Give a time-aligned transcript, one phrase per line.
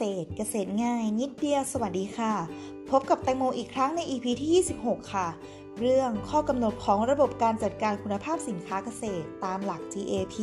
[0.00, 2.32] ษตร เกษตรง่าย นิดเดียว สวัสดีค่ะ
[2.90, 4.50] พบกับแตงโมอีกครั้งใน EP ที่
[4.80, 5.28] 26 ค่ะ
[5.80, 10.36] เรื่องข้อกำหนดของระบบการจัดการคุณภาพสินค้าเกษตรตามหลัก GAP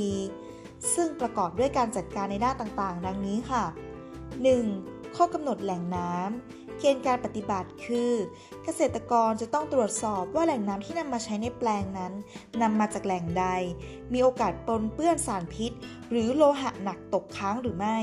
[0.93, 3.63] ซึ่งประกอบด้วยการจัดการในด้านต่างๆ ดังนี้ค่ะ
[4.39, 5.00] 1.
[5.15, 8.13] ข้อกำหนดแหล่งน้ำเกณฑ์การปฏิบัติคือ
[8.63, 12.13] เกษตรกรจะต้องตรวจสอบว่าแหล่งน้ำที่นำมาใช้ในแปลงนั้น
[12.61, 13.45] นำมาจากแหล่งใด
[14.13, 15.71] มีโอกาสปนเปื้อนสารพิษ
[16.09, 17.97] หรือโลหะหนักตกค้างหรือไม่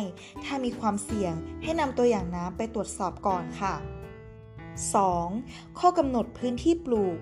[0.45, 3.75] ถ้ามีความเสี่ยงให้นำตัวอย่างน้ำไปตรวจสอบก่อนค่ะ
[4.97, 5.79] 2.
[5.79, 7.19] ข้อกำหนดพื้นที่ปลูก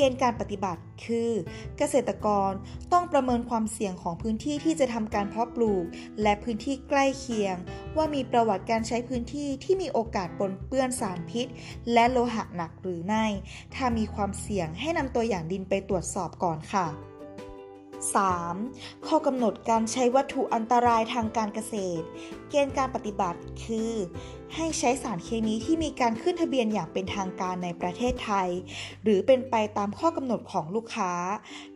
[0.00, 1.30] กณฑ์การปฏิบัติ คือ
[1.78, 2.52] เกษตรกร
[2.92, 5.84] ต้องประเมินความเสี่ยงของพื้นที่ที่จะทำการเพาะปลูก
[6.22, 7.56] และพื้นที่ใกล้เคียง
[7.96, 11.46] ว่ามีประวัติการใช้พื้นที่ที่มีโอกาสปนเปื้อนสารพิษ
[11.92, 13.24] และโลหะหนักหรือไม่
[13.74, 17.09] ถ้ามีความเสี่ยงให้นำตัวอย่างดินไปตรวจสอบก่อนค่ะ
[18.00, 19.06] 3.
[19.06, 22.06] ข้อกำหนดการใช้วัตถุอันตรายทางการเกษตร
[22.50, 23.92] เกณฑ์การปฏิบัติคือ
[24.54, 28.48] ให้ใช้สารเคมีที่มีการขึ้นทะเบียนอย่างเป็นทางการในประเทศไทย
[29.02, 31.12] หรือเป็นไปตามข้อกำหนดของลูกค้า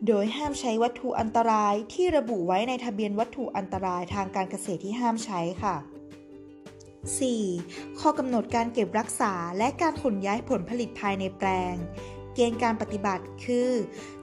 [0.07, 5.75] โดยห้ามใช้วัตถุอันตรายที่ระบุไว้ในทะเบียนวัตถุอันตรายทางการเกษตรที่ห้ามใช้ค่ะ
[7.27, 7.99] 4.
[7.99, 11.75] ข้อกำหนดการเก็บรักษาและการขนย้ายผลผลิตภายในแปลง
[12.35, 13.71] เกณฑ์การปฏิบัติคือ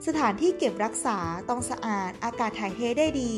[0.07, 1.17] สถานที่เก็บรักษา
[1.49, 3.33] ต้องสะอาด อากาศถ่ายเทได้ดี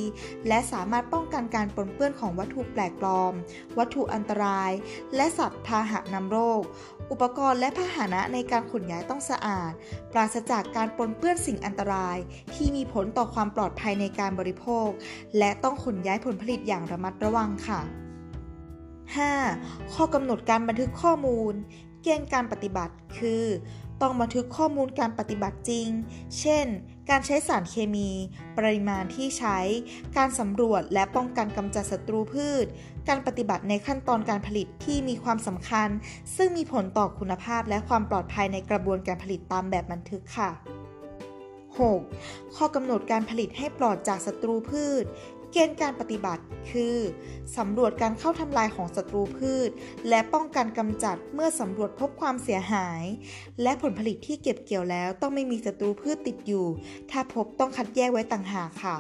[0.48, 3.34] และสามารถป้องกันการปนเปื้อนของวัตถุแปลกปลอม
[3.78, 4.72] วัตถุอันตราย
[5.16, 6.62] และสัตว์พาหะนำโรค
[7.12, 9.72] อุปกรณ์และพาหนะในการขนย้ายต้องสะอาด
[10.12, 12.18] ปราศจากการปนเปื้อนสิ่งอันตราย
[12.54, 14.88] ที่มีผลต่อความปลอดภัยในการบริโภค
[15.38, 17.82] และต้องขนย้ายผลผลิตอย่างระมัดระวังค่ะ
[19.12, 19.94] 5.
[19.94, 21.54] ข้อกำหนดการบันทึกข้อมูล
[22.04, 23.46] เกณฑ์การปฏิบัติคือ
[24.02, 25.88] ต้องบันทึกข้อมูลการปฏิบัติจริง
[26.40, 26.66] เช่น
[27.10, 28.10] การใช้สารเคมี
[28.58, 29.58] ปริมาณที่ใช้
[30.18, 32.66] การสำรวจและป้องกันกำจัดศัตรูพืช
[33.08, 35.90] การปฏิบัติในขั้นตอนการผลิตที่มีความสำคัญ
[36.36, 40.52] ซึ่งมีผลต่อคุณภาพและความปลอดภัยในกระบวนการผลิตตามแบบบันทึกค่ะ
[41.80, 42.56] 6.
[42.56, 45.04] ข้อกำหนดการผลิตให้ปลอดจากศัตรูพืช
[45.52, 46.98] เกณฑ์การปฏิบัติคือ
[47.58, 49.70] สำรวจการเข้าทำลายของศัตรูพืช
[50.10, 53.04] และป้องกันกำจัดเมื่อสำรวจพบความเสียหาย
[53.62, 56.66] และผลผลิตที่เก็บเกี่ยวแล้วต้องไม่มีศัตรูพืชติดอยู่
[57.12, 58.98] ถ้าพบต้องคัดแยกไว้ต่างหากค่ะ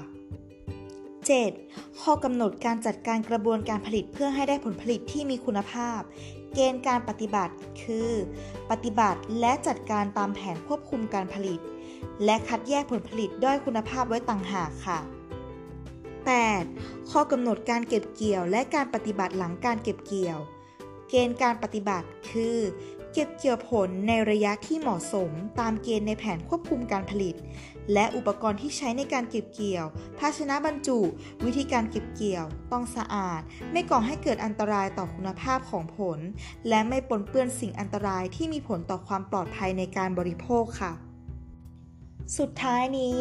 [1.23, 2.01] 7.
[2.01, 6.01] ข้อกำหนดการจัดการกระบวนการผลิตเพื่อให้ได้ผลผลิตที่มีคุณภาพ
[6.53, 8.11] เกณฑ์การปฏิบัติคือ
[8.71, 11.59] ปฏิบัติและจัดการตามแผนควบคุมการผลิต
[12.25, 14.99] และคัดแยกผลผลิตด้อยคุณภาพไว้ต่างหากค่ะ
[16.45, 17.11] 8.
[17.11, 20.39] ข้อกำหนดการเก็บเกี่ยว และการปฏิบัติหลังการเก็บเกี่ยว
[21.09, 22.59] เกณฑ์การปฏิบัติคือ
[23.13, 27.35] เก็บเกี่ยวผลในระยะที่เหมาะสม ตามเกณฑ์ในแผนควบคุมการผลิต
[27.93, 29.85] และอุปกรณ์ที่ใช้ในการเก็บเกี่ยว
[30.19, 30.99] ภาชนะบรรจุ
[31.45, 36.19] วิธีการเก็บเกี่ยว ต้องสะอาด ไม่ก่อให้เกิดอันตรายต่อคุณภาพของผล
[36.69, 40.93] และไม่ปนเปื้อนสิ่งอันตรายที่มีผลต่อความปลอดภัยในการบริโภคค่ะ
[42.37, 43.17] สุดท้ายนี้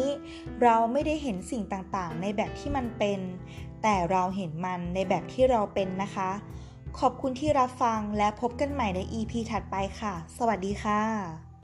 [0.63, 3.19] เราไม่ได้เห็นสิ่งต่างๆ ในแบบที่มันเป็น
[3.81, 6.31] แต่เราเห็นมันในแบบที่เราเป็นนะคะ
[6.99, 11.54] ขอบคุณที่รับฟังและพบกันใหม่ใน EP ถัดไปค่ะ สวัสดีค่ะ